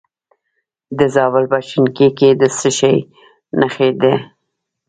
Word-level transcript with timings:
د 0.97 0.99
زابل 1.15 1.43
په 1.51 1.59
شنکۍ 1.69 2.09
کې 2.17 2.29
د 2.41 2.43
څه 2.57 2.69
شي 2.79 2.95
نښې 3.59 3.89
دي؟ 4.01 4.13